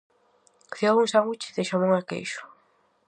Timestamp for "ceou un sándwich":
0.77-1.45